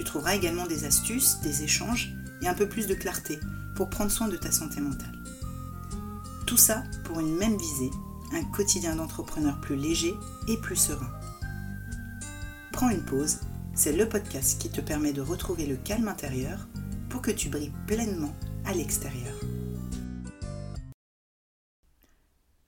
[0.00, 3.38] Tu trouveras également des astuces, des échanges et un peu plus de clarté
[3.76, 5.12] pour prendre soin de ta santé mentale.
[6.46, 7.90] Tout ça pour une même visée,
[8.32, 10.14] un quotidien d'entrepreneur plus léger
[10.48, 11.10] et plus serein.
[12.72, 13.40] Prends une pause,
[13.74, 16.66] c'est le podcast qui te permet de retrouver le calme intérieur
[17.10, 19.34] pour que tu brilles pleinement à l'extérieur.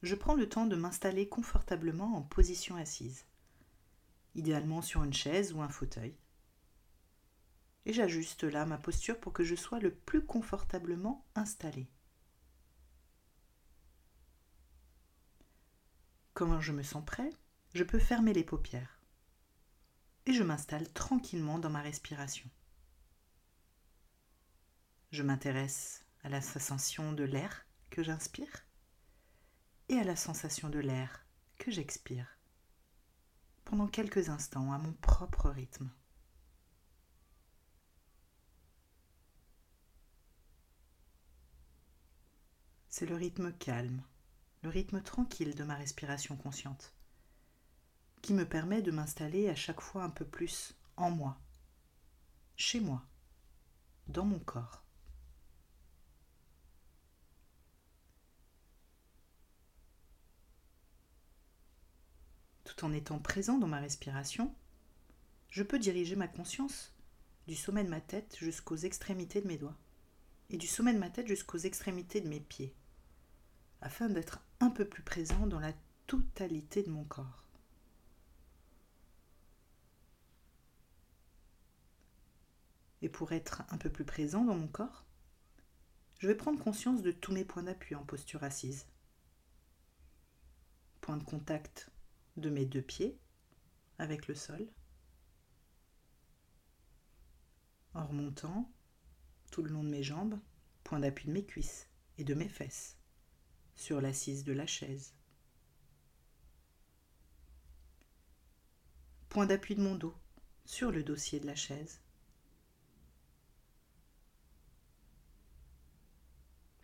[0.02, 3.24] Je prends le temps de m'installer confortablement en position assise,
[4.34, 6.14] idéalement sur une chaise ou un fauteuil.
[7.84, 11.88] Et j'ajuste là ma posture pour que je sois le plus confortablement installé.
[16.34, 17.30] Quand je me sens prêt,
[17.74, 19.00] je peux fermer les paupières.
[20.26, 22.48] Et je m'installe tranquillement dans ma respiration.
[25.10, 28.64] Je m'intéresse à la sensation de l'air que j'inspire
[29.88, 31.26] et à la sensation de l'air
[31.58, 32.38] que j'expire
[33.64, 35.90] pendant quelques instants à mon propre rythme.
[42.94, 44.02] C'est le rythme calme,
[44.60, 46.92] le rythme tranquille de ma respiration consciente,
[48.20, 51.40] qui me permet de m'installer à chaque fois un peu plus en moi,
[52.54, 53.02] chez moi,
[54.08, 54.84] dans mon corps.
[62.64, 64.54] tout en étant présent dans ma respiration,
[65.48, 66.92] je peux diriger ma conscience
[67.46, 69.78] du sommet de ma tête jusqu'aux extrémités de mes doigts
[70.50, 72.74] et du sommet de ma tête jusqu'aux extrémités de mes pieds,
[73.82, 75.72] afin d'être un peu plus présent dans la
[76.06, 77.44] totalité de mon corps.
[83.02, 85.04] Et pour être un peu plus présent dans mon corps,
[86.18, 88.86] je vais prendre conscience de tous mes points d'appui en posture assise.
[91.00, 91.90] Point de contact
[92.36, 93.18] de mes deux pieds
[93.98, 94.68] avec le sol,
[97.94, 98.70] en remontant
[99.50, 100.38] tout le long de mes jambes,
[100.84, 101.88] point d'appui de mes cuisses
[102.18, 102.96] et de mes fesses,
[103.74, 105.14] sur l'assise de la chaise.
[109.28, 110.14] Point d'appui de mon dos,
[110.64, 112.00] sur le dossier de la chaise.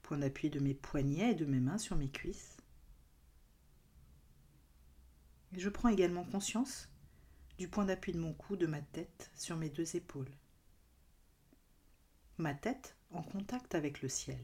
[0.02, 2.56] Point d'appui de mes poignets et de mes mains sur mes cuisses.
[5.52, 6.88] je prends également conscience
[7.58, 10.30] du point d'appui de mon cou, de ma tête sur mes deux épaules.
[12.38, 14.40] Ma tête en contact avec le ciel.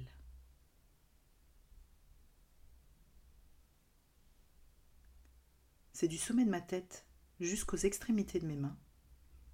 [6.06, 7.06] Du sommet de ma tête
[7.40, 8.76] jusqu'aux extrémités de mes mains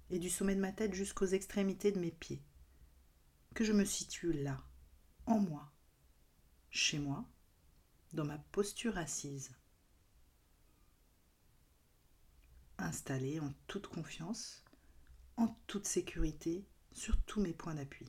[0.09, 2.43] et du sommet de ma tête jusqu'aux extrémités de mes pieds
[3.53, 4.61] que je me situe là,
[5.27, 5.71] en moi,
[6.69, 7.25] chez moi,
[8.13, 9.51] dans ma posture assise.
[12.77, 14.65] installé en toute confiance,
[15.37, 18.07] en toute sécurité sur tous mes points d'appui.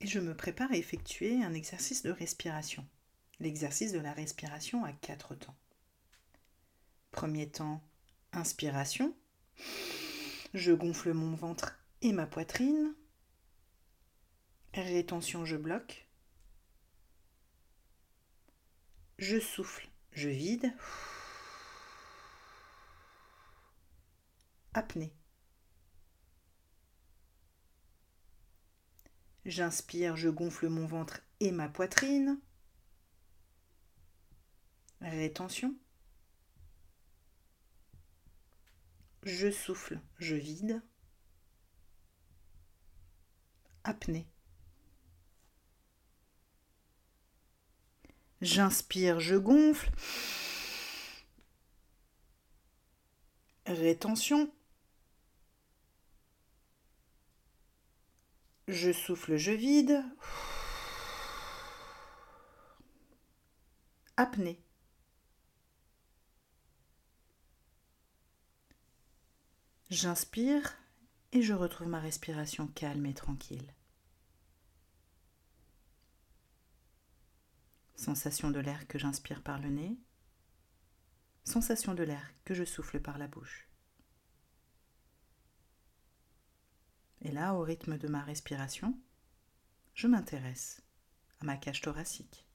[0.00, 2.86] Et je me prépare à effectuer un exercice de respiration.
[3.38, 5.56] L'exercice de la respiration à quatre temps.
[7.10, 7.82] Premier temps,
[8.32, 9.14] inspiration.
[10.54, 12.94] Je gonfle mon ventre et ma poitrine.
[14.74, 16.08] Rétention, je bloque.
[19.18, 20.72] Je souffle, je vide.
[24.74, 25.12] apnée.
[29.44, 32.38] J'inspire, je gonfle mon ventre et ma poitrine.
[35.00, 35.74] Rétention.
[39.32, 40.82] Je souffle, je vide.
[43.84, 44.26] Apnée.
[48.40, 49.88] J'inspire, je gonfle.
[53.66, 54.52] Rétention.
[58.66, 60.04] Je souffle, je vide.
[64.16, 64.60] Apnée.
[69.90, 70.76] J'inspire
[71.32, 73.74] et je retrouve ma respiration calme et tranquille.
[77.96, 79.98] Sensation de l'air que j'inspire par le nez.
[81.42, 83.68] Sensation de l'air que je souffle par la bouche.
[87.22, 88.96] Et là, au rythme de ma respiration,
[89.94, 90.84] je m'intéresse
[91.40, 92.46] à ma cage thoracique,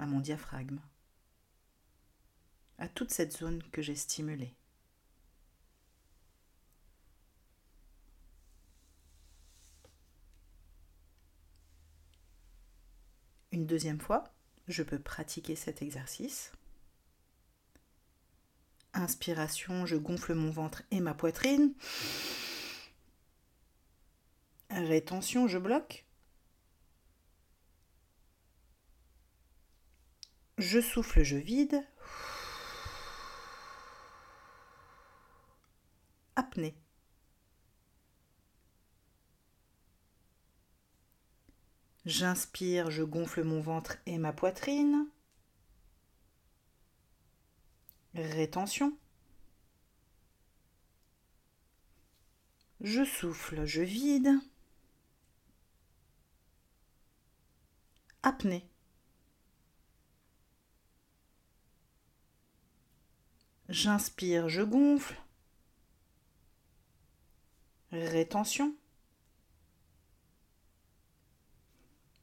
[0.00, 0.80] à mon diaphragme,
[2.78, 4.56] à toute cette zone que j'ai stimulée.
[13.60, 14.24] Une deuxième fois,
[14.68, 16.50] je peux pratiquer cet exercice.
[18.94, 21.74] Inspiration, je gonfle mon ventre et ma poitrine.
[24.70, 26.06] Rétention, je bloque.
[30.56, 31.86] Je souffle, je vide.
[36.34, 36.74] Apnée.
[42.06, 45.06] J'inspire, je gonfle mon ventre et ma poitrine.
[48.14, 48.96] Rétention.
[52.80, 54.30] Je souffle, je vide.
[58.22, 58.66] Apnée.
[63.68, 65.20] J'inspire, je gonfle.
[67.92, 68.74] Rétention.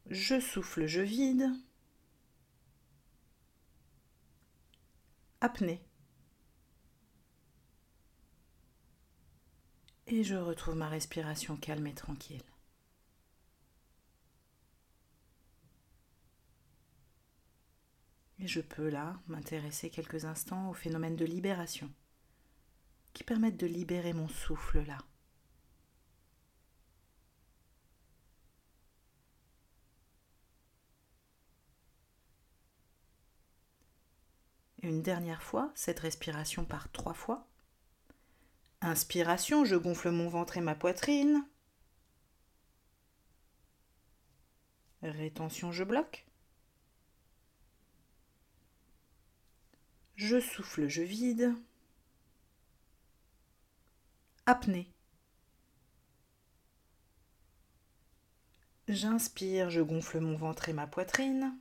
[0.09, 1.51] Je souffle, je vide.
[5.41, 5.83] Apnée.
[10.07, 12.43] Et je retrouve ma respiration calme et tranquille.
[18.39, 21.91] Et je peux là m'intéresser quelques instants aux phénomènes de libération
[23.13, 24.99] qui permettent de libérer mon souffle là.
[34.87, 37.45] Une dernière fois, cette respiration par trois fois.
[38.81, 41.45] Inspiration, je gonfle mon ventre et ma poitrine.
[45.01, 46.25] Rétention, je bloque.
[50.15, 51.53] Je souffle, je vide.
[54.45, 54.89] Apnée.
[58.87, 61.57] J'inspire, je gonfle mon ventre et ma poitrine.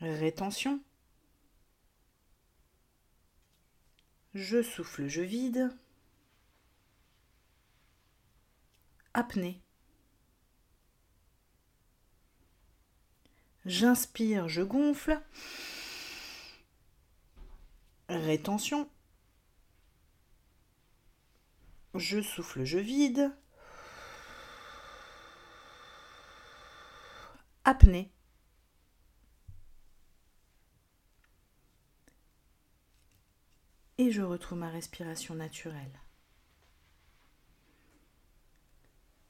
[0.00, 0.80] Rétention.
[4.34, 5.76] Je souffle, je vide.
[9.12, 9.60] Apnée.
[13.66, 15.20] J'inspire, je gonfle.
[18.08, 18.88] Rétention.
[21.94, 23.36] Je souffle, je vide.
[27.64, 28.12] Apnée.
[33.98, 36.00] Et je retrouve ma respiration naturelle.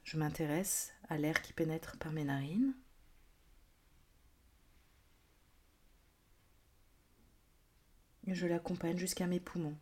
[0.05, 2.75] Je m'intéresse à l'air qui pénètre par mes narines.
[8.35, 9.79] je l'accompagne jusqu'à mes poumons.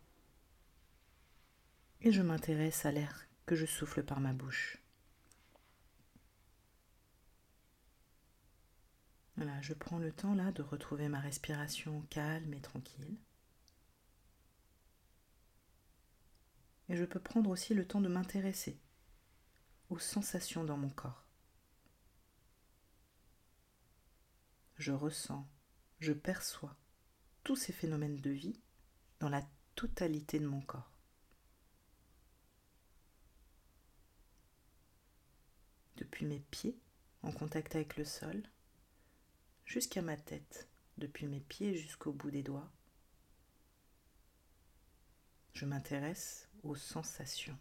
[2.01, 4.77] Et je m'intéresse à l'air que je souffle par ma bouche.
[9.35, 13.17] Voilà, je prends le temps là de retrouver ma respiration calme et tranquille.
[16.89, 18.79] Et je peux prendre aussi le temps de m'intéresser
[19.89, 21.25] aux sensations dans mon corps.
[24.77, 25.47] Je ressens,
[25.99, 26.75] je perçois
[27.43, 28.59] tous ces phénomènes de vie
[29.19, 29.41] dans la
[29.75, 30.91] totalité de mon corps.
[35.95, 36.77] Depuis mes pieds
[37.23, 38.43] en contact avec le sol,
[39.65, 42.71] jusqu'à ma tête, depuis mes pieds jusqu'au bout des doigts,
[45.53, 47.57] je m'intéresse aux sensations.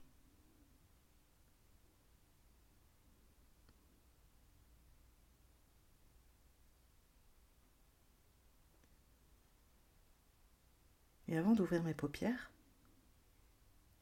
[11.29, 12.51] Et avant d'ouvrir mes paupières,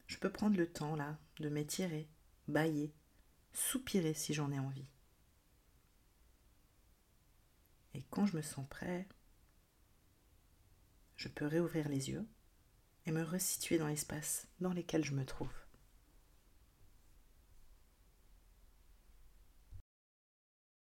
[0.07, 2.07] je peux prendre le temps là de m'étirer,
[2.47, 2.93] bailler,
[3.53, 4.85] soupirer si j'en ai envie.
[7.95, 9.07] Et quand je me sens prêt,
[11.15, 12.27] je peux réouvrir les yeux
[13.05, 15.64] et me resituer dans l'espace dans lequel je me trouve.